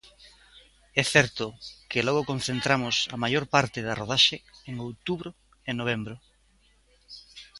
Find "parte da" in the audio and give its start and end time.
3.55-3.97